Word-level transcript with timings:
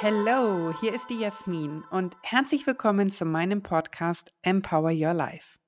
Hallo, 0.00 0.72
hier 0.80 0.94
ist 0.94 1.10
die 1.10 1.18
Jasmin 1.18 1.84
und 1.90 2.16
herzlich 2.22 2.66
willkommen 2.66 3.10
zu 3.10 3.24
meinem 3.24 3.62
Podcast 3.62 4.32
Empower 4.42 4.90
Your 4.90 5.12
Life. 5.12 5.58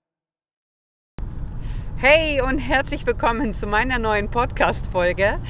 Hey 1.97 2.41
und 2.41 2.59
herzlich 2.59 3.07
willkommen 3.07 3.53
zu 3.53 3.67
meiner 3.67 3.99
neuen 3.99 4.31
Podcast-Folge. 4.31 5.41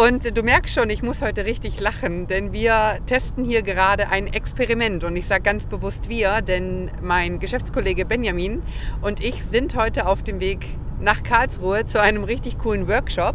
Und 0.00 0.34
du 0.34 0.42
merkst 0.42 0.74
schon, 0.74 0.88
ich 0.88 1.02
muss 1.02 1.20
heute 1.20 1.44
richtig 1.44 1.78
lachen, 1.78 2.26
denn 2.26 2.54
wir 2.54 3.00
testen 3.04 3.44
hier 3.44 3.60
gerade 3.60 4.08
ein 4.08 4.28
Experiment. 4.28 5.04
Und 5.04 5.14
ich 5.14 5.26
sage 5.26 5.42
ganz 5.42 5.66
bewusst 5.66 6.08
wir, 6.08 6.40
denn 6.40 6.90
mein 7.02 7.38
Geschäftskollege 7.38 8.06
Benjamin 8.06 8.62
und 9.02 9.22
ich 9.22 9.44
sind 9.50 9.76
heute 9.76 10.06
auf 10.06 10.22
dem 10.22 10.40
Weg 10.40 10.64
nach 11.00 11.22
Karlsruhe 11.22 11.84
zu 11.84 12.00
einem 12.00 12.24
richtig 12.24 12.56
coolen 12.56 12.88
Workshop. 12.88 13.34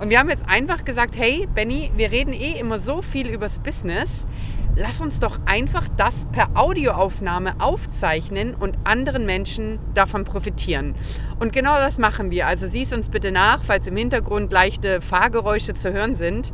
Und 0.00 0.10
wir 0.10 0.18
haben 0.18 0.28
jetzt 0.28 0.44
einfach 0.48 0.84
gesagt, 0.84 1.16
hey 1.16 1.48
Benny, 1.54 1.90
wir 1.96 2.10
reden 2.10 2.32
eh 2.32 2.58
immer 2.58 2.78
so 2.78 3.02
viel 3.02 3.28
übers 3.28 3.58
Business 3.58 4.26
lass 4.78 5.00
uns 5.00 5.18
doch 5.18 5.40
einfach 5.44 5.88
das 5.96 6.26
per 6.30 6.50
Audioaufnahme 6.54 7.60
aufzeichnen 7.60 8.54
und 8.54 8.78
anderen 8.84 9.26
Menschen 9.26 9.80
davon 9.94 10.24
profitieren. 10.24 10.94
Und 11.40 11.52
genau 11.52 11.76
das 11.76 11.98
machen 11.98 12.30
wir. 12.30 12.46
Also 12.46 12.68
sieh 12.68 12.84
es 12.84 12.92
uns 12.92 13.08
bitte 13.08 13.32
nach, 13.32 13.64
falls 13.64 13.88
im 13.88 13.96
Hintergrund 13.96 14.52
leichte 14.52 15.00
Fahrgeräusche 15.00 15.74
zu 15.74 15.92
hören 15.92 16.14
sind. 16.14 16.52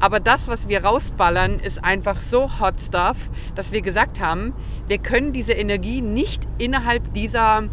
Aber 0.00 0.20
das, 0.20 0.48
was 0.48 0.68
wir 0.68 0.84
rausballern, 0.84 1.60
ist 1.60 1.84
einfach 1.84 2.20
so 2.20 2.60
Hot 2.60 2.80
Stuff, 2.80 3.30
dass 3.54 3.72
wir 3.72 3.82
gesagt 3.82 4.20
haben, 4.20 4.54
wir 4.88 4.98
können 4.98 5.34
diese 5.34 5.52
Energie 5.52 6.00
nicht 6.00 6.44
innerhalb 6.58 7.12
dieser 7.12 7.64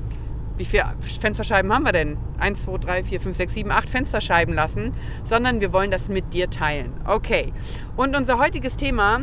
wie 0.57 0.65
viele 0.65 0.93
Fensterscheiben 0.99 1.73
haben 1.73 1.83
wir 1.83 1.91
denn? 1.91 2.17
1, 2.39 2.63
2, 2.63 2.77
3, 2.77 3.03
4, 3.03 3.21
5, 3.21 3.37
6, 3.37 3.53
7, 3.53 3.71
8 3.71 3.89
Fensterscheiben 3.89 4.53
lassen, 4.53 4.93
sondern 5.23 5.61
wir 5.61 5.73
wollen 5.73 5.91
das 5.91 6.09
mit 6.09 6.33
dir 6.33 6.49
teilen. 6.49 6.93
Okay. 7.05 7.53
Und 7.95 8.15
unser 8.15 8.37
heutiges 8.37 8.77
Thema 8.77 9.21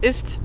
ist, 0.00 0.40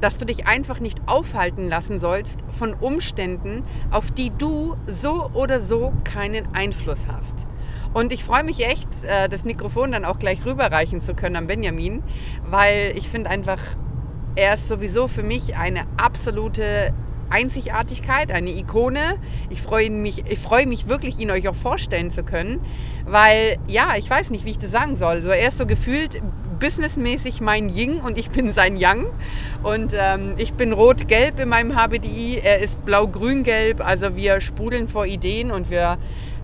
dass 0.00 0.18
du 0.18 0.26
dich 0.26 0.46
einfach 0.46 0.80
nicht 0.80 1.00
aufhalten 1.06 1.68
lassen 1.68 2.00
sollst 2.00 2.40
von 2.50 2.74
Umständen, 2.74 3.62
auf 3.90 4.10
die 4.10 4.30
du 4.36 4.76
so 4.86 5.30
oder 5.32 5.60
so 5.60 5.94
keinen 6.04 6.54
Einfluss 6.54 7.06
hast. 7.08 7.46
Und 7.94 8.12
ich 8.12 8.24
freue 8.24 8.44
mich 8.44 8.66
echt, 8.66 8.88
äh, 9.04 9.28
das 9.28 9.44
Mikrofon 9.44 9.92
dann 9.92 10.04
auch 10.04 10.18
gleich 10.18 10.44
rüberreichen 10.44 11.00
zu 11.00 11.14
können 11.14 11.36
an 11.36 11.46
Benjamin, 11.46 12.02
weil 12.50 12.92
ich 12.96 13.08
finde 13.08 13.30
einfach, 13.30 13.60
er 14.34 14.54
ist 14.54 14.68
sowieso 14.68 15.06
für 15.06 15.22
mich 15.22 15.56
eine 15.56 15.86
absolute 15.96 16.92
Einzigartigkeit, 17.34 18.30
eine 18.30 18.50
Ikone. 18.50 19.18
Ich 19.50 19.60
freue 19.60 19.90
mich, 19.90 20.24
ich 20.30 20.38
freue 20.38 20.66
mich 20.66 20.88
wirklich, 20.88 21.18
ihn 21.18 21.32
euch 21.32 21.48
auch 21.48 21.54
vorstellen 21.54 22.12
zu 22.12 22.22
können, 22.22 22.60
weil 23.06 23.58
ja, 23.66 23.96
ich 23.98 24.08
weiß 24.08 24.30
nicht, 24.30 24.44
wie 24.44 24.50
ich 24.50 24.58
das 24.58 24.70
sagen 24.70 24.94
soll. 24.94 25.20
So, 25.20 25.28
er 25.28 25.48
ist 25.48 25.58
so 25.58 25.66
gefühlt 25.66 26.22
businessmäßig 26.60 27.40
mein 27.40 27.68
Ying 27.68 28.00
und 28.00 28.16
ich 28.18 28.30
bin 28.30 28.52
sein 28.52 28.76
Yang. 28.76 29.06
Und 29.64 29.94
ähm, 29.98 30.34
ich 30.36 30.54
bin 30.54 30.72
rot-gelb 30.72 31.40
in 31.40 31.48
meinem 31.48 31.76
HBDI, 31.76 32.40
er 32.42 32.60
ist 32.60 32.84
blau-grün-gelb. 32.84 33.84
Also 33.84 34.14
wir 34.14 34.40
sprudeln 34.40 34.86
vor 34.86 35.04
Ideen 35.04 35.50
und 35.50 35.70
wir 35.70 35.98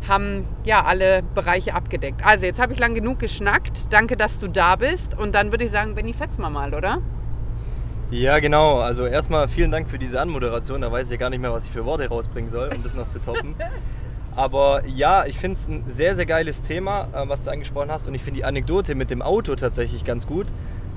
haben 0.09 0.45
ja 0.65 0.85
alle 0.85 1.23
Bereiche 1.23 1.75
abgedeckt. 1.75 2.25
Also 2.25 2.47
jetzt 2.47 2.61
habe 2.61 2.73
ich 2.73 2.81
lang 2.81 2.95
genug 2.95 3.21
geschnackt. 3.21 3.93
Danke, 3.93 4.17
dass 4.17 4.41
du 4.41 4.49
da 4.49 4.75
bist. 4.75 5.17
Und 5.17 5.37
dann 5.37 5.53
würde 5.53 5.65
ich 5.65 5.71
sagen, 5.71 5.95
Benny, 5.95 6.13
fetz 6.13 6.37
mal 6.37 6.51
mal, 6.51 6.75
oder? 6.75 7.01
Ja, 8.11 8.41
genau. 8.41 8.81
Also 8.81 9.07
erstmal 9.07 9.47
vielen 9.47 9.71
Dank 9.71 9.89
für 9.89 9.99
diese 9.99 10.21
Anmoderation. 10.21 10.81
Da 10.81 10.91
weiß 10.91 11.07
ich 11.07 11.13
ja 11.13 11.17
gar 11.17 11.31
nicht 11.31 11.41
mehr, 11.41 11.53
was 11.53 11.67
ich 11.67 11.71
für 11.71 11.85
Worte 11.85 12.09
rausbringen 12.09 12.51
soll, 12.51 12.71
um 12.75 12.83
das 12.83 12.95
noch 12.95 13.09
zu 13.09 13.21
toppen. 13.21 13.55
Aber 14.37 14.85
ja, 14.87 15.27
ich 15.27 15.39
finde 15.39 15.57
es 15.57 15.69
ein 15.69 15.85
sehr, 15.87 16.15
sehr 16.17 16.27
geiles 16.27 16.63
Thema, 16.63 17.09
äh, 17.13 17.29
was 17.29 17.45
du 17.45 17.51
angesprochen 17.51 17.91
hast. 17.91 18.09
Und 18.09 18.15
ich 18.15 18.23
finde 18.23 18.41
die 18.41 18.45
Anekdote 18.45 18.97
mit 18.97 19.11
dem 19.11 19.23
Auto 19.23 19.55
tatsächlich 19.55 20.05
ganz 20.05 20.27
gut, 20.27 20.47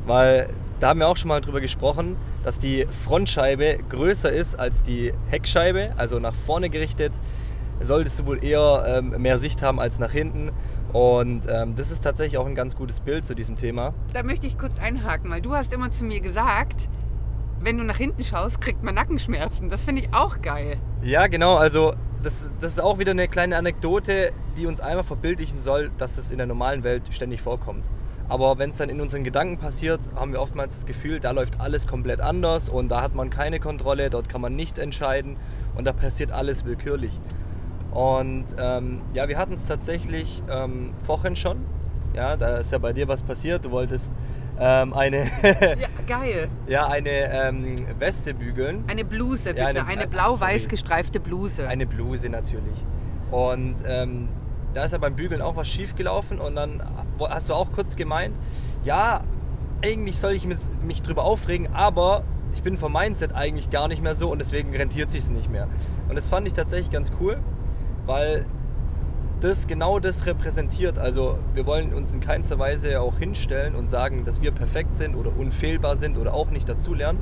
weil 0.07 0.49
da 0.79 0.89
haben 0.89 0.99
wir 0.99 1.07
auch 1.07 1.17
schon 1.17 1.29
mal 1.29 1.39
drüber 1.39 1.61
gesprochen, 1.61 2.15
dass 2.43 2.57
die 2.57 2.87
Frontscheibe 3.05 3.77
größer 3.89 4.31
ist 4.31 4.59
als 4.59 4.81
die 4.81 5.13
Heckscheibe, 5.29 5.93
also 5.97 6.19
nach 6.19 6.33
vorne 6.33 6.69
gerichtet. 6.69 7.13
Solltest 7.79 8.19
du 8.19 8.25
wohl 8.25 8.43
eher 8.43 8.85
ähm, 8.87 9.21
mehr 9.21 9.37
Sicht 9.37 9.61
haben 9.61 9.79
als 9.79 9.99
nach 9.99 10.11
hinten. 10.11 10.49
Und 10.93 11.43
ähm, 11.47 11.75
das 11.75 11.91
ist 11.91 12.03
tatsächlich 12.03 12.37
auch 12.37 12.45
ein 12.45 12.55
ganz 12.55 12.75
gutes 12.75 12.99
Bild 12.99 13.25
zu 13.25 13.33
diesem 13.33 13.55
Thema. 13.55 13.93
Da 14.13 14.23
möchte 14.23 14.45
ich 14.45 14.57
kurz 14.57 14.79
einhaken, 14.79 15.29
weil 15.31 15.41
du 15.41 15.53
hast 15.53 15.73
immer 15.73 15.91
zu 15.91 16.05
mir 16.05 16.19
gesagt, 16.19 16.87
wenn 17.63 17.77
du 17.77 17.83
nach 17.83 17.97
hinten 17.97 18.23
schaust, 18.23 18.61
kriegt 18.61 18.83
man 18.83 18.95
Nackenschmerzen. 18.95 19.69
Das 19.69 19.83
finde 19.83 20.03
ich 20.03 20.13
auch 20.13 20.41
geil. 20.41 20.77
Ja, 21.01 21.27
genau. 21.27 21.55
Also 21.55 21.93
das, 22.21 22.51
das 22.59 22.71
ist 22.71 22.79
auch 22.79 22.99
wieder 22.99 23.11
eine 23.11 23.27
kleine 23.27 23.57
Anekdote, 23.57 24.31
die 24.57 24.65
uns 24.65 24.79
einmal 24.79 25.03
verbildlichen 25.03 25.59
soll, 25.59 25.91
dass 25.97 26.15
das 26.15 26.31
in 26.31 26.37
der 26.37 26.47
normalen 26.47 26.83
Welt 26.83 27.03
ständig 27.11 27.41
vorkommt. 27.41 27.85
Aber 28.29 28.57
wenn 28.57 28.69
es 28.69 28.77
dann 28.77 28.89
in 28.89 29.01
unseren 29.01 29.23
Gedanken 29.23 29.57
passiert, 29.57 29.99
haben 30.15 30.31
wir 30.31 30.41
oftmals 30.41 30.75
das 30.75 30.85
Gefühl, 30.85 31.19
da 31.19 31.31
läuft 31.31 31.59
alles 31.59 31.87
komplett 31.87 32.21
anders 32.21 32.69
und 32.69 32.89
da 32.89 33.01
hat 33.01 33.15
man 33.15 33.29
keine 33.29 33.59
Kontrolle, 33.59 34.09
dort 34.09 34.29
kann 34.29 34.41
man 34.41 34.55
nicht 34.55 34.79
entscheiden 34.79 35.37
und 35.75 35.85
da 35.85 35.93
passiert 35.93 36.31
alles 36.31 36.65
willkürlich. 36.65 37.19
Und 37.91 38.45
ähm, 38.57 39.01
ja, 39.13 39.27
wir 39.27 39.37
hatten 39.37 39.53
es 39.53 39.67
tatsächlich 39.67 40.41
ähm, 40.49 40.93
vorhin 41.05 41.35
schon. 41.35 41.65
Ja, 42.15 42.37
da 42.37 42.57
ist 42.57 42.71
ja 42.71 42.77
bei 42.77 42.93
dir 42.93 43.07
was 43.07 43.23
passiert. 43.23 43.65
Du 43.65 43.71
wolltest 43.71 44.11
ähm, 44.59 44.93
eine, 44.93 45.23
ja, 45.43 45.87
geil. 46.07 46.49
ja, 46.67 46.87
eine 46.87 47.09
ähm, 47.09 47.75
Weste 47.99 48.33
bügeln. 48.33 48.83
Eine 48.87 49.05
Bluse, 49.05 49.53
bitte. 49.53 49.61
Ja, 49.61 49.67
eine, 49.67 49.85
eine 49.85 50.07
blau-weiß 50.07 50.67
gestreifte 50.67 51.19
Bluse. 51.19 51.67
Eine 51.67 51.87
Bluse 51.87 52.29
natürlich. 52.29 52.85
Und 53.31 53.75
ähm, 53.85 54.29
da 54.73 54.83
ist 54.83 54.91
ja 54.91 54.97
beim 54.97 55.15
Bügeln 55.15 55.41
auch 55.41 55.55
was 55.55 55.67
schief 55.67 55.95
gelaufen 55.95 56.39
und 56.39 56.55
dann 56.55 56.83
hast 57.19 57.49
du 57.49 57.53
auch 57.53 57.71
kurz 57.71 57.95
gemeint, 57.95 58.37
ja, 58.83 59.23
eigentlich 59.83 60.17
soll 60.17 60.33
ich 60.33 60.45
mich 60.45 61.01
drüber 61.01 61.23
aufregen, 61.23 61.73
aber 61.73 62.23
ich 62.53 62.63
bin 62.63 62.77
vom 62.77 62.93
Mindset 62.93 63.33
eigentlich 63.33 63.69
gar 63.69 63.87
nicht 63.87 64.01
mehr 64.01 64.15
so 64.15 64.31
und 64.31 64.39
deswegen 64.39 64.75
rentiert 64.75 65.11
sich 65.11 65.29
nicht 65.29 65.49
mehr. 65.49 65.67
Und 66.07 66.15
das 66.15 66.29
fand 66.29 66.47
ich 66.47 66.53
tatsächlich 66.53 66.91
ganz 66.91 67.11
cool, 67.19 67.39
weil 68.05 68.45
das 69.43 69.67
genau 69.67 69.99
das 69.99 70.25
repräsentiert. 70.25 70.97
Also 70.97 71.37
wir 71.53 71.65
wollen 71.65 71.93
uns 71.93 72.13
in 72.13 72.21
keinster 72.21 72.59
Weise 72.59 73.01
auch 73.01 73.17
hinstellen 73.17 73.75
und 73.75 73.89
sagen, 73.89 74.23
dass 74.23 74.41
wir 74.41 74.51
perfekt 74.51 74.95
sind 74.95 75.15
oder 75.15 75.35
unfehlbar 75.37 75.97
sind 75.97 76.17
oder 76.17 76.33
auch 76.33 76.49
nicht 76.49 76.69
dazulernen. 76.69 77.19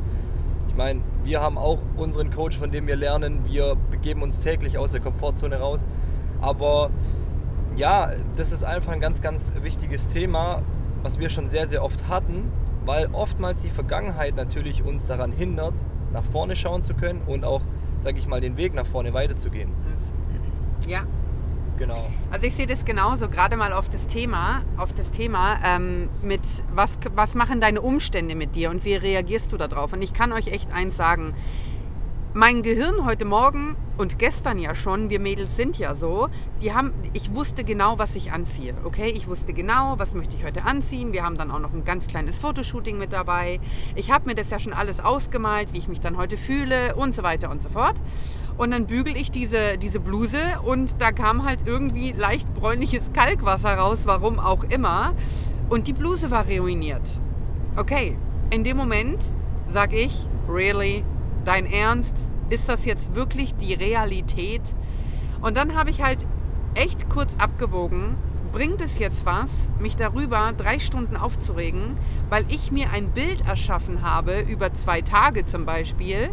Ich 0.68 0.76
meine, 0.76 1.02
wir 1.24 1.42
haben 1.42 1.58
auch 1.58 1.80
unseren 1.98 2.32
Coach, 2.32 2.58
von 2.58 2.72
dem 2.72 2.86
wir 2.86 2.96
lernen. 2.96 3.42
Wir 3.46 3.76
begeben 3.90 4.22
uns 4.22 4.40
täglich 4.40 4.78
aus 4.78 4.92
der 4.92 5.02
Komfortzone 5.02 5.59
raus. 5.59 5.84
Aber 6.40 6.92
ja, 7.76 8.12
das 8.38 8.52
ist 8.52 8.64
einfach 8.64 8.92
ein 8.92 9.02
ganz, 9.02 9.22
ganz 9.22 9.52
wichtiges 9.62 10.08
Thema, 10.08 10.62
was 11.02 11.20
wir 11.20 11.30
schon 11.30 11.48
sehr, 11.48 11.66
sehr 11.66 11.84
oft 11.84 12.08
hatten, 12.08 12.52
weil 12.86 13.09
oftmals 13.14 13.62
die 13.64 13.70
Vergangenheit 13.70 14.36
natürlich 14.36 14.84
uns 14.84 15.06
daran 15.06 15.32
hindert, 15.32 15.74
nach 16.14 16.24
vorne 16.24 16.56
schauen 16.56 16.84
zu 16.84 16.94
können 16.94 17.22
und 17.26 17.44
auch, 17.46 17.62
sage 17.98 18.20
ich 18.20 18.28
mal, 18.28 18.42
den 18.42 18.58
Weg 18.58 18.76
nach 18.76 18.86
vorne 18.86 19.14
weiterzugehen. 19.14 19.72
Ja, 20.88 21.03
Genau. 21.81 22.12
Also 22.30 22.46
ich 22.46 22.53
sehe 22.53 22.68
das 22.68 22.86
genauso, 22.86 23.28
gerade 23.28 23.58
mal 23.58 23.74
auf 23.74 23.90
das 23.90 24.06
Thema, 24.06 24.62
auf 24.78 24.94
das 24.94 25.09
Thema 25.09 25.58
ähm, 25.66 26.09
mit 26.22 26.42
was, 26.75 27.00
was 27.16 27.34
machen 27.34 27.59
deine 27.59 27.81
Umstände 27.81 28.36
mit 28.36 28.56
dir 28.56 28.69
und 28.69 28.86
wie 28.86 28.94
reagierst 28.94 29.52
du 29.52 29.58
darauf? 29.58 29.91
Und 29.91 30.03
ich 30.03 30.14
kann 30.14 30.31
euch 30.31 30.50
echt 30.50 30.72
eins 30.72 30.96
sagen, 30.96 31.34
mein 32.34 32.64
Gehirn 32.64 33.06
heute 33.06 33.25
Morgen 33.25 33.75
und 33.97 34.18
gestern 34.18 34.58
ja 34.58 34.74
schon, 34.74 35.09
wir 35.09 35.19
Mädels 35.19 35.58
sind 35.58 35.78
ja 35.78 35.96
so, 35.96 36.30
die 36.62 36.74
haben, 36.74 36.94
ich 37.12 37.36
wusste 37.36 37.66
genau, 37.66 38.00
was 38.00 38.16
ich 38.16 38.31
anziehe. 38.31 38.74
Okay, 38.86 39.09
ich 39.09 39.28
wusste 39.28 39.52
genau, 39.52 39.96
was 39.97 40.14
möchte 40.14 40.36
ich 40.36 40.46
heute 40.46 40.64
anziehen. 40.64 41.12
Wir 41.12 41.24
haben 41.24 41.38
dann 41.38 41.52
auch 41.52 41.59
noch 41.59 41.74
ein 41.74 41.84
ganz 41.84 42.08
kleines 42.08 42.38
Fotoshooting 42.38 42.97
mit 42.97 43.12
dabei. 43.12 43.59
Ich 43.96 44.12
habe 44.12 44.30
mir 44.30 44.36
das 44.36 44.50
ja 44.50 44.59
schon 44.59 44.72
alles 44.72 45.02
ausgemalt, 45.02 45.74
wie 45.74 45.80
ich 45.80 45.90
mich 45.90 46.00
dann 46.00 46.16
heute 46.16 46.38
fühle 46.38 46.96
und 46.96 47.14
so 47.14 47.22
weiter 47.22 47.52
und 47.52 47.62
so 47.62 47.68
fort. 47.68 48.02
Und 48.58 48.72
dann 48.72 48.88
bügel 48.88 49.17
ich 49.17 49.29
diese, 49.29 49.78
diese 49.78 50.00
Bluse 50.00 50.40
und 50.64 51.02
da 51.02 51.11
kam 51.11 51.44
halt 51.46 51.67
irgendwie 51.67 52.14
leicht 52.14 52.53
bräunliches 52.53 53.11
Kalkwasser 53.11 53.76
raus, 53.76 54.03
warum 54.05 54.40
auch 54.40 54.64
immer. 54.64 55.16
Und 55.70 55.88
die 55.88 55.94
Bluse 55.94 56.32
war 56.32 56.46
ruiniert. 56.46 57.22
Okay, 57.76 58.17
in 58.52 58.64
dem 58.64 58.78
Moment 58.78 59.22
sag 59.67 59.94
ich, 59.94 60.26
really, 60.47 61.03
dein 61.46 61.66
Ernst? 61.66 62.30
Ist 62.52 62.68
das 62.68 62.84
jetzt 62.84 63.16
wirklich 63.16 63.56
die 63.56 63.74
Realität? 63.74 64.76
Und 65.42 65.56
dann 65.56 65.74
habe 65.74 65.90
ich 65.90 66.03
halt 66.03 66.28
echt 66.74 67.09
kurz 67.09 67.38
abgewogen, 67.38 68.18
bringt 68.52 68.82
es 68.82 69.00
jetzt 69.00 69.26
was, 69.26 69.70
mich 69.80 69.96
darüber 69.96 70.52
drei 70.52 70.78
Stunden 70.78 71.16
aufzuregen, 71.16 71.96
weil 72.30 72.44
ich 72.50 72.70
mir 72.70 72.90
ein 72.92 73.12
Bild 73.12 73.48
erschaffen 73.48 74.02
habe, 74.02 74.42
über 74.42 74.74
zwei 74.74 75.02
Tage 75.02 75.46
zum 75.46 75.66
Beispiel, 75.66 76.30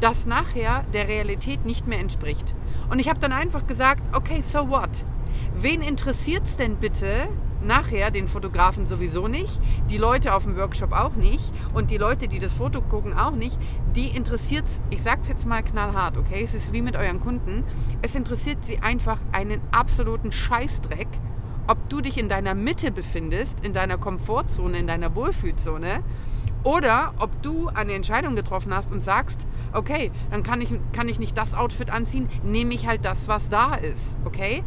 das 0.00 0.26
nachher 0.26 0.84
der 0.92 1.06
Realität 1.06 1.64
nicht 1.64 1.86
mehr 1.86 2.00
entspricht. 2.00 2.56
Und 2.90 2.98
ich 2.98 3.08
habe 3.08 3.20
dann 3.20 3.32
einfach 3.32 3.68
gesagt, 3.68 4.02
okay, 4.12 4.42
so 4.42 4.70
what? 4.70 4.90
Wen 5.54 5.82
interessiert 5.82 6.46
es 6.46 6.56
denn 6.56 6.78
bitte, 6.78 7.28
nachher 7.62 8.10
den 8.10 8.28
Fotografen 8.28 8.86
sowieso 8.86 9.28
nicht, 9.28 9.60
die 9.88 9.98
Leute 9.98 10.34
auf 10.34 10.44
dem 10.44 10.56
Workshop 10.56 10.92
auch 10.92 11.14
nicht 11.14 11.52
und 11.74 11.90
die 11.90 11.98
Leute, 11.98 12.28
die 12.28 12.38
das 12.38 12.52
Foto 12.52 12.80
gucken, 12.80 13.14
auch 13.14 13.34
nicht. 13.34 13.58
Die 13.94 14.08
interessiert, 14.08 14.64
ich 14.90 15.02
sag's 15.02 15.28
jetzt 15.28 15.46
mal 15.46 15.62
knallhart, 15.62 16.16
okay? 16.16 16.42
Es 16.44 16.54
ist 16.54 16.72
wie 16.72 16.82
mit 16.82 16.96
euren 16.96 17.20
Kunden. 17.20 17.64
Es 18.02 18.14
interessiert 18.14 18.64
sie 18.64 18.78
einfach 18.78 19.20
einen 19.32 19.60
absoluten 19.72 20.32
Scheißdreck, 20.32 21.08
ob 21.66 21.88
du 21.88 22.00
dich 22.00 22.18
in 22.18 22.28
deiner 22.28 22.54
Mitte 22.54 22.90
befindest, 22.90 23.64
in 23.64 23.72
deiner 23.72 23.98
Komfortzone, 23.98 24.78
in 24.78 24.86
deiner 24.86 25.14
Wohlfühlzone 25.14 26.02
oder 26.62 27.14
ob 27.18 27.42
du 27.42 27.68
eine 27.68 27.92
Entscheidung 27.92 28.36
getroffen 28.36 28.74
hast 28.74 28.92
und 28.92 29.02
sagst, 29.02 29.46
okay, 29.72 30.10
dann 30.30 30.42
kann 30.42 30.60
ich, 30.60 30.72
kann 30.92 31.08
ich 31.08 31.18
nicht 31.18 31.36
das 31.36 31.54
Outfit 31.54 31.90
anziehen, 31.90 32.28
nehme 32.44 32.74
ich 32.74 32.86
halt 32.86 33.04
das, 33.04 33.28
was 33.28 33.48
da 33.48 33.74
ist, 33.74 34.16
okay? 34.24 34.62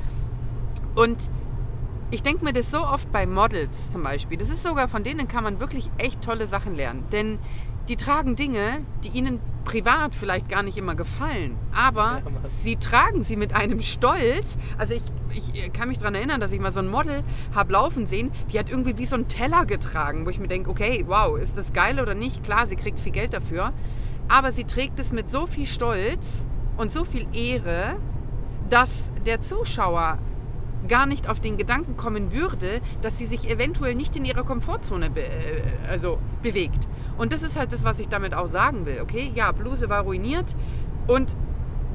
Und 0.96 1.30
ich 2.14 2.22
denke 2.22 2.46
mir 2.46 2.54
das 2.54 2.70
so 2.70 2.78
oft 2.78 3.12
bei 3.12 3.26
Models 3.26 3.90
zum 3.92 4.04
Beispiel. 4.04 4.38
Das 4.38 4.50
ist 4.50 4.62
sogar, 4.62 4.88
von 4.88 5.04
denen 5.04 5.28
kann 5.28 5.44
man 5.44 5.60
wirklich 5.60 5.90
echt 5.98 6.22
tolle 6.22 6.46
Sachen 6.46 6.76
lernen. 6.76 7.06
Denn 7.12 7.40
die 7.90 7.96
tragen 7.96 8.36
Dinge, 8.36 8.82
die 9.04 9.10
ihnen 9.10 9.40
privat 9.66 10.14
vielleicht 10.14 10.48
gar 10.48 10.62
nicht 10.62 10.78
immer 10.78 10.94
gefallen. 10.94 11.58
Aber 11.74 12.22
ja, 12.24 12.50
sie 12.64 12.76
tragen 12.76 13.24
sie 13.24 13.36
mit 13.36 13.56
einem 13.56 13.82
Stolz. 13.82 14.58
Also 14.78 14.94
ich, 14.94 15.04
ich 15.56 15.74
kann 15.74 15.88
mich 15.88 15.98
daran 15.98 16.14
erinnern, 16.14 16.40
dass 16.40 16.52
ich 16.52 16.60
mal 16.60 16.72
so 16.72 16.82
ein 16.82 16.88
Model 16.88 17.24
habe 17.56 17.74
laufen 17.74 18.06
sehen, 18.06 18.32
die 18.52 18.60
hat 18.60 18.70
irgendwie 18.70 19.00
wie 19.00 19.08
so 19.08 19.16
einen 19.16 19.28
Teller 19.28 19.66
getragen, 19.66 20.28
wo 20.28 20.30
ich 20.30 20.40
mir 20.40 20.48
denke, 20.48 20.70
okay, 20.70 21.04
wow, 21.08 21.36
ist 21.36 21.58
das 21.58 21.74
geil 21.74 22.00
oder 22.00 22.14
nicht? 22.14 22.44
Klar, 22.44 22.68
sie 22.68 22.76
kriegt 22.76 23.00
viel 23.00 23.12
Geld 23.12 23.34
dafür. 23.34 23.74
Aber 24.28 24.52
sie 24.52 24.66
trägt 24.66 25.00
es 25.00 25.12
mit 25.12 25.32
so 25.32 25.48
viel 25.48 25.66
Stolz 25.66 26.46
und 26.78 26.94
so 26.94 27.06
viel 27.06 27.26
Ehre, 27.34 27.96
dass 28.70 29.10
der 29.26 29.42
Zuschauer 29.42 30.20
gar 30.88 31.06
nicht 31.06 31.30
auf 31.30 31.40
den 31.40 31.58
Gedanken 31.58 31.98
kommen 31.98 32.32
würde, 32.32 32.82
dass 33.02 33.18
sie 33.18 33.26
sich 33.26 33.50
eventuell 33.50 33.96
nicht 33.96 34.16
in 34.16 34.26
ihrer 34.26 34.44
Komfortzone 34.44 35.10
be 35.10 35.22
äh, 35.22 35.62
also 35.90 36.20
bewegt. 36.42 36.88
Und 37.18 37.34
das 37.34 37.42
ist 37.42 37.58
halt 37.58 37.72
das, 37.72 37.84
was 37.84 38.00
ich 38.00 38.10
damit 38.10 38.34
auch 38.34 38.48
sagen 38.48 38.86
will. 38.86 39.00
Okay, 39.02 39.32
ja, 39.34 39.52
Bluse 39.52 39.90
war 39.90 40.02
ruiniert 40.02 40.56
und 41.08 41.36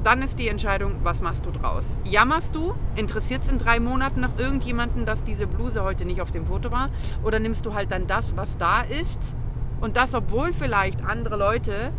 dann 0.03 0.21
ist 0.21 0.39
die 0.39 0.47
Entscheidung, 0.47 0.95
was 1.03 1.21
machst 1.21 1.45
du 1.45 1.51
draus? 1.51 1.97
Jammerst 2.05 2.55
du? 2.55 2.73
Interessiert 2.95 3.43
es 3.43 3.51
in 3.51 3.57
drei 3.57 3.81
Monaten 3.81 4.21
noch 4.21 4.37
irgendjemanden, 4.37 5.05
dass 5.05 5.23
diese 5.23 5.45
Bluse 5.45 5.83
heute 5.83 6.05
nicht 6.05 6.21
auf 6.21 6.31
dem 6.31 6.45
Foto 6.45 6.71
war? 6.71 6.89
Oder 7.23 7.39
nimmst 7.39 7.65
du 7.65 7.73
halt 7.73 7.91
dann 7.91 8.07
das, 8.07 8.37
was 8.37 8.57
da 8.57 8.81
ist? 8.81 9.35
Und 9.81 9.97
das, 9.97 10.13
obwohl 10.13 10.53
vielleicht 10.53 11.03
andere 11.03 11.35
Leute 11.35 11.91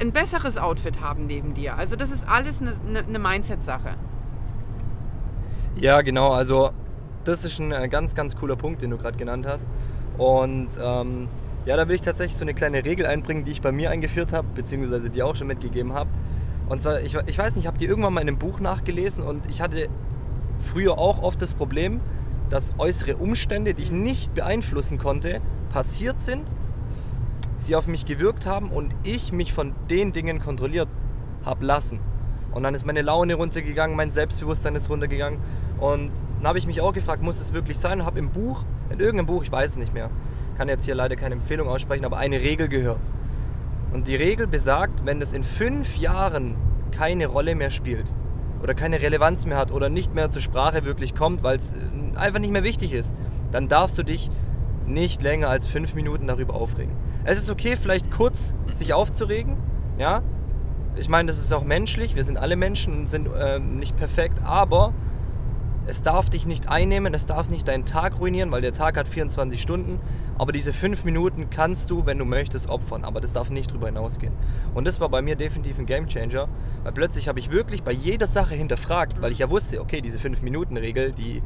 ein 0.00 0.12
besseres 0.12 0.58
Outfit 0.58 1.00
haben 1.00 1.26
neben 1.26 1.54
dir. 1.54 1.76
Also 1.76 1.94
das 1.94 2.10
ist 2.10 2.26
alles 2.28 2.60
eine, 2.60 2.72
eine, 2.88 2.98
eine 3.06 3.18
Mindset-Sache. 3.18 3.94
Ja, 5.76 6.02
genau. 6.02 6.30
Also 6.32 6.70
das 7.24 7.44
ist 7.44 7.58
ein 7.58 7.72
äh, 7.72 7.88
ganz, 7.88 8.14
ganz 8.14 8.36
cooler 8.36 8.56
Punkt, 8.56 8.82
den 8.82 8.90
du 8.90 8.98
gerade 8.98 9.16
genannt 9.16 9.46
hast. 9.46 9.66
Und 10.18 10.68
ähm, 10.80 11.28
ja, 11.66 11.76
da 11.76 11.88
will 11.88 11.94
ich 11.94 12.02
tatsächlich 12.02 12.36
so 12.36 12.44
eine 12.44 12.54
kleine 12.54 12.84
Regel 12.84 13.06
einbringen, 13.06 13.44
die 13.44 13.50
ich 13.50 13.62
bei 13.62 13.72
mir 13.72 13.90
eingeführt 13.90 14.32
habe, 14.32 14.46
beziehungsweise 14.54 15.10
die 15.10 15.22
auch 15.22 15.34
schon 15.34 15.46
mitgegeben 15.46 15.94
habe. 15.94 16.10
Und 16.68 16.80
zwar, 16.80 17.00
ich, 17.00 17.16
ich 17.26 17.38
weiß 17.38 17.56
nicht, 17.56 17.66
habt 17.66 17.80
ihr 17.80 17.88
irgendwann 17.88 18.14
mal 18.14 18.20
in 18.20 18.28
einem 18.28 18.38
Buch 18.38 18.60
nachgelesen 18.60 19.24
und 19.24 19.50
ich 19.50 19.60
hatte 19.60 19.88
früher 20.60 20.98
auch 20.98 21.22
oft 21.22 21.40
das 21.42 21.54
Problem, 21.54 22.00
dass 22.50 22.74
äußere 22.78 23.16
Umstände, 23.16 23.74
die 23.74 23.82
ich 23.82 23.92
nicht 23.92 24.34
beeinflussen 24.34 24.98
konnte, 24.98 25.40
passiert 25.70 26.20
sind, 26.20 26.42
sie 27.56 27.76
auf 27.76 27.86
mich 27.86 28.06
gewirkt 28.06 28.46
haben 28.46 28.70
und 28.70 28.94
ich 29.02 29.32
mich 29.32 29.52
von 29.52 29.72
den 29.90 30.12
Dingen 30.12 30.40
kontrolliert 30.40 30.88
habe 31.44 31.64
lassen. 31.64 31.98
Und 32.54 32.62
dann 32.62 32.74
ist 32.74 32.86
meine 32.86 33.02
Laune 33.02 33.34
runtergegangen, 33.34 33.96
mein 33.96 34.12
Selbstbewusstsein 34.12 34.76
ist 34.76 34.88
runtergegangen. 34.88 35.40
Und 35.78 36.12
dann 36.38 36.48
habe 36.48 36.58
ich 36.58 36.66
mich 36.66 36.80
auch 36.80 36.92
gefragt, 36.92 37.22
muss 37.22 37.40
es 37.40 37.52
wirklich 37.52 37.78
sein? 37.78 38.00
Und 38.00 38.06
habe 38.06 38.20
im 38.20 38.30
Buch, 38.30 38.64
in 38.90 39.00
irgendeinem 39.00 39.26
Buch, 39.26 39.42
ich 39.42 39.50
weiß 39.50 39.72
es 39.72 39.76
nicht 39.76 39.92
mehr, 39.92 40.08
kann 40.56 40.68
jetzt 40.68 40.84
hier 40.84 40.94
leider 40.94 41.16
keine 41.16 41.34
Empfehlung 41.34 41.68
aussprechen, 41.68 42.04
aber 42.04 42.16
eine 42.16 42.40
Regel 42.40 42.68
gehört. 42.68 43.10
Und 43.92 44.06
die 44.06 44.14
Regel 44.14 44.46
besagt, 44.46 45.04
wenn 45.04 45.20
es 45.20 45.32
in 45.32 45.42
fünf 45.42 45.98
Jahren 45.98 46.56
keine 46.92 47.26
Rolle 47.26 47.56
mehr 47.56 47.70
spielt 47.70 48.14
oder 48.62 48.74
keine 48.74 49.02
Relevanz 49.02 49.46
mehr 49.46 49.58
hat 49.58 49.72
oder 49.72 49.88
nicht 49.88 50.14
mehr 50.14 50.30
zur 50.30 50.42
Sprache 50.42 50.84
wirklich 50.84 51.14
kommt, 51.14 51.42
weil 51.42 51.56
es 51.56 51.72
äh, 51.72 52.16
einfach 52.16 52.38
nicht 52.38 52.52
mehr 52.52 52.62
wichtig 52.62 52.92
ist, 52.92 53.14
dann 53.50 53.68
darfst 53.68 53.98
du 53.98 54.04
dich 54.04 54.30
nicht 54.86 55.22
länger 55.22 55.48
als 55.48 55.66
fünf 55.66 55.94
Minuten 55.94 56.26
darüber 56.26 56.54
aufregen. 56.54 56.94
Es 57.24 57.38
ist 57.38 57.50
okay, 57.50 57.74
vielleicht 57.74 58.10
kurz 58.10 58.54
sich 58.70 58.94
aufzuregen, 58.94 59.56
ja, 59.98 60.22
ich 60.96 61.08
meine, 61.08 61.26
das 61.26 61.38
ist 61.38 61.52
auch 61.52 61.64
menschlich, 61.64 62.14
wir 62.14 62.24
sind 62.24 62.36
alle 62.36 62.56
Menschen 62.56 63.00
und 63.00 63.08
sind 63.08 63.28
äh, 63.28 63.58
nicht 63.58 63.96
perfekt, 63.96 64.38
aber 64.44 64.92
es 65.86 66.00
darf 66.00 66.30
dich 66.30 66.46
nicht 66.46 66.68
einnehmen, 66.68 67.12
es 67.12 67.26
darf 67.26 67.50
nicht 67.50 67.68
deinen 67.68 67.84
Tag 67.84 68.18
ruinieren, 68.18 68.50
weil 68.50 68.62
der 68.62 68.72
Tag 68.72 68.96
hat 68.96 69.06
24 69.06 69.60
Stunden. 69.60 70.00
Aber 70.38 70.50
diese 70.50 70.72
fünf 70.72 71.04
Minuten 71.04 71.50
kannst 71.50 71.90
du, 71.90 72.06
wenn 72.06 72.16
du 72.16 72.24
möchtest, 72.24 72.70
opfern. 72.70 73.04
Aber 73.04 73.20
das 73.20 73.34
darf 73.34 73.50
nicht 73.50 73.70
drüber 73.70 73.86
hinausgehen. 73.86 74.32
Und 74.72 74.86
das 74.86 74.98
war 74.98 75.10
bei 75.10 75.20
mir 75.20 75.36
definitiv 75.36 75.78
ein 75.78 75.84
Gamechanger, 75.84 76.48
weil 76.84 76.92
plötzlich 76.92 77.28
habe 77.28 77.38
ich 77.38 77.50
wirklich 77.50 77.82
bei 77.82 77.92
jeder 77.92 78.26
Sache 78.26 78.54
hinterfragt, 78.54 79.20
weil 79.20 79.30
ich 79.30 79.40
ja 79.40 79.50
wusste, 79.50 79.80
okay, 79.80 80.00
diese 80.00 80.18
fünf 80.18 80.40
Minuten 80.40 80.78
Regel, 80.78 81.12
die 81.12 81.42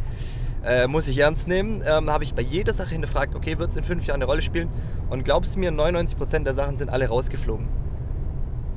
äh, 0.64 0.86
muss 0.86 1.08
ich 1.08 1.18
ernst 1.18 1.48
nehmen. 1.48 1.82
Ähm, 1.84 2.08
habe 2.08 2.22
ich 2.22 2.34
bei 2.34 2.42
jeder 2.42 2.72
Sache 2.72 2.90
hinterfragt, 2.90 3.34
okay, 3.34 3.58
wird 3.58 3.70
es 3.70 3.76
in 3.76 3.82
fünf 3.82 4.06
Jahren 4.06 4.18
eine 4.18 4.26
Rolle 4.26 4.42
spielen? 4.42 4.68
Und 5.10 5.24
glaubst 5.24 5.56
du 5.56 5.58
mir, 5.58 5.72
99% 5.72 6.44
der 6.44 6.54
Sachen 6.54 6.76
sind 6.76 6.90
alle 6.90 7.08
rausgeflogen. 7.08 7.66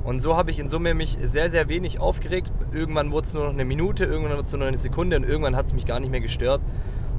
Und 0.03 0.19
so 0.19 0.35
habe 0.35 0.51
ich 0.51 0.59
in 0.59 0.67
Summe 0.67 0.93
mich 0.93 1.17
sehr, 1.23 1.49
sehr 1.49 1.69
wenig 1.69 1.99
aufgeregt. 1.99 2.51
Irgendwann 2.71 3.11
wurde 3.11 3.27
es 3.27 3.33
nur 3.33 3.43
noch 3.45 3.53
eine 3.53 3.65
Minute, 3.65 4.05
irgendwann 4.05 4.33
wurde 4.33 4.43
es 4.43 4.51
nur 4.51 4.59
noch 4.59 4.67
eine 4.67 4.77
Sekunde 4.77 5.15
und 5.15 5.23
irgendwann 5.23 5.55
hat 5.55 5.67
es 5.67 5.73
mich 5.73 5.85
gar 5.85 5.99
nicht 5.99 6.09
mehr 6.09 6.21
gestört. 6.21 6.61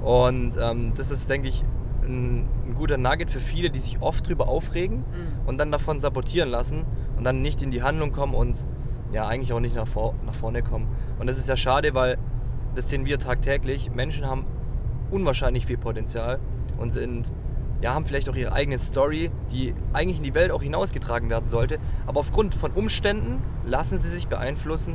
Und 0.03 0.59
ähm, 0.61 0.93
das 0.97 1.11
ist, 1.11 1.31
denke 1.31 1.49
ich, 1.49 1.63
ein, 2.03 2.49
ein, 2.67 2.75
guter 2.75 2.99
Nugget 2.99 3.31
für 3.31 3.39
viele, 3.39 3.71
die 3.71 3.79
sich 3.79 4.03
oft 4.03 4.29
drüber 4.29 4.49
aufregen 4.49 4.99
mhm. 4.99 5.47
und 5.47 5.59
dann 5.59 5.71
davon 5.71 6.01
sabotieren 6.01 6.49
lassen 6.49 6.85
und 7.17 7.25
dann 7.25 7.41
nicht 7.41 7.63
in 7.63 7.71
die 7.71 7.83
Handlung 7.83 8.11
kommen 8.11 8.35
und 8.35 8.67
ja, 9.13 9.27
eigentlich 9.27 9.53
auch 9.53 9.61
nicht 9.61 9.77
nach, 9.77 9.87
vor, 9.87 10.15
nach 10.27 10.35
vorne 10.35 10.63
kommen. 10.63 10.89
Und 11.21 11.29
das 11.29 11.39
ist 11.39 11.49
ja 11.49 11.57
schade, 11.57 11.95
weil 11.95 12.19
das 12.75 12.89
sehen 12.89 13.05
wir 13.05 13.19
tagtäglich. 13.19 13.91
Menschen 13.93 14.27
haben 14.27 14.45
unwahrscheinlich 15.11 15.67
viel 15.67 15.77
Potenzial 15.77 16.41
und 16.79 16.91
sind 16.91 17.33
ja, 17.83 17.95
haben 17.95 18.07
vielleicht 18.07 18.29
auch 18.29 18.37
ihre 18.37 18.53
eigene 18.53 18.79
Story, 18.79 19.31
die 19.51 19.75
eigentlich 19.93 20.19
in 20.19 20.23
die 20.23 20.35
Welt 20.35 20.53
auch 20.53 20.63
hinausgetragen 20.63 21.29
werden 21.29 21.47
sollte. 21.47 21.79
Aber 22.07 22.21
aufgrund 22.21 22.55
von 22.55 22.71
Umständen 22.71 23.43
lassen 23.67 23.99
sie 23.99 24.09
sich 24.09 24.29
beeinflussen, 24.29 24.95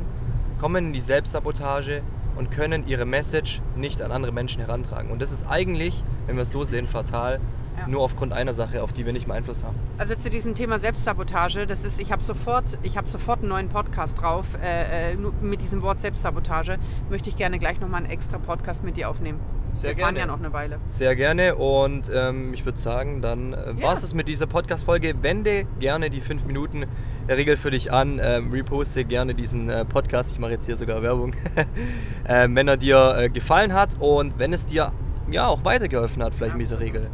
kommen 0.58 0.86
in 0.86 0.92
die 0.92 1.00
Selbstsabotage 1.00 2.02
und 2.36 2.50
können 2.50 2.86
ihre 2.86 3.04
Message 3.04 3.60
nicht 3.76 4.00
an 4.00 4.10
andere 4.10 4.32
Menschen 4.32 4.60
herantragen. 4.60 5.10
Und 5.10 5.20
das 5.20 5.32
ist 5.32 5.46
eigentlich, 5.46 6.02
wenn 6.26 6.36
wir 6.36 6.42
es 6.42 6.50
so 6.50 6.64
sehen, 6.64 6.86
fatal. 6.86 7.40
Ja. 7.78 7.86
Nur 7.86 8.02
aufgrund 8.02 8.32
einer 8.32 8.54
Sache, 8.54 8.82
auf 8.82 8.92
die 8.92 9.06
wir 9.06 9.12
nicht 9.12 9.28
mehr 9.28 9.36
Einfluss 9.36 9.62
haben. 9.62 9.76
Also 9.98 10.16
zu 10.16 10.30
diesem 10.30 10.56
Thema 10.56 10.80
Selbstsabotage, 10.80 11.64
das 11.64 11.84
ist, 11.84 12.00
ich 12.00 12.10
habe 12.10 12.24
sofort, 12.24 12.76
ich 12.82 12.96
habe 12.96 13.08
sofort 13.08 13.40
einen 13.40 13.50
neuen 13.50 13.68
Podcast 13.68 14.20
drauf. 14.20 14.46
Äh, 14.60 15.12
äh 15.12 15.16
mit 15.16 15.60
diesem 15.60 15.82
Wort 15.82 16.00
Selbstsabotage 16.00 16.78
möchte 17.08 17.28
ich 17.28 17.36
gerne 17.36 17.60
gleich 17.60 17.80
nochmal 17.80 18.02
einen 18.02 18.10
extra 18.10 18.38
Podcast 18.38 18.82
mit 18.82 18.96
dir 18.96 19.08
aufnehmen. 19.08 19.38
Sehr 19.78 19.90
Wir 19.90 19.94
gerne. 19.94 20.18
fahren 20.18 20.28
ja 20.28 20.34
noch 20.34 20.44
eine 20.44 20.52
Weile. 20.52 20.80
Sehr 20.88 21.14
gerne 21.14 21.54
und 21.54 22.10
ähm, 22.12 22.52
ich 22.52 22.64
würde 22.64 22.78
sagen, 22.78 23.22
dann 23.22 23.52
äh, 23.52 23.74
ja. 23.76 23.82
war 23.82 23.92
es 23.92 24.12
mit 24.12 24.26
dieser 24.26 24.48
Podcast-Folge. 24.48 25.22
Wende 25.22 25.66
gerne 25.78 26.10
die 26.10 26.20
5 26.20 26.46
Minuten 26.46 26.86
Regel 27.28 27.56
für 27.56 27.70
dich 27.70 27.92
an. 27.92 28.20
Ähm, 28.20 28.50
reposte 28.50 29.04
gerne 29.04 29.36
diesen 29.36 29.70
äh, 29.70 29.84
Podcast. 29.84 30.32
Ich 30.32 30.40
mache 30.40 30.50
jetzt 30.50 30.66
hier 30.66 30.76
sogar 30.76 31.02
Werbung. 31.02 31.34
ähm, 32.28 32.56
wenn 32.56 32.66
er 32.66 32.76
dir 32.76 33.16
äh, 33.16 33.28
gefallen 33.28 33.72
hat 33.72 33.90
und 34.00 34.36
wenn 34.38 34.52
es 34.52 34.66
dir 34.66 34.92
ja 35.30 35.46
auch 35.46 35.64
weitergeholfen 35.64 36.24
hat, 36.24 36.34
vielleicht 36.34 36.54
ja. 36.54 36.58
mit 36.58 36.66
dieser 36.66 36.80
Regel. 36.80 37.08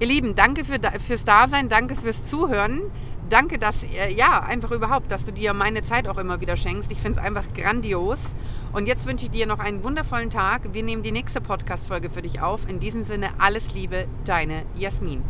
Ihr 0.00 0.06
Lieben, 0.06 0.34
danke 0.34 0.64
für, 0.64 0.78
fürs 0.98 1.24
Dasein, 1.24 1.68
danke 1.68 1.96
fürs 1.96 2.24
Zuhören 2.24 2.80
danke, 3.28 3.58
dass, 3.58 3.84
äh, 3.84 4.12
ja, 4.12 4.40
einfach 4.40 4.70
überhaupt, 4.70 5.10
dass 5.10 5.24
du 5.24 5.32
dir 5.32 5.54
meine 5.54 5.82
Zeit 5.82 6.08
auch 6.08 6.18
immer 6.18 6.40
wieder 6.40 6.56
schenkst. 6.56 6.90
Ich 6.92 7.00
finde 7.00 7.18
es 7.20 7.24
einfach 7.24 7.44
grandios. 7.54 8.34
Und 8.72 8.86
jetzt 8.86 9.06
wünsche 9.06 9.26
ich 9.26 9.30
dir 9.30 9.46
noch 9.46 9.58
einen 9.58 9.82
wundervollen 9.82 10.30
Tag. 10.30 10.72
Wir 10.72 10.82
nehmen 10.82 11.02
die 11.02 11.12
nächste 11.12 11.40
Podcast-Folge 11.40 12.10
für 12.10 12.22
dich 12.22 12.40
auf. 12.40 12.68
In 12.68 12.80
diesem 12.80 13.04
Sinne, 13.04 13.30
alles 13.38 13.74
Liebe, 13.74 14.06
deine 14.24 14.62
Jasmin. 14.74 15.22